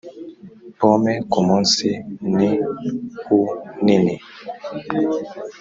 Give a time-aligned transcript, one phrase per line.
[0.79, 1.87] pome kumunsi
[2.35, 2.59] niu
[3.85, 4.15] nini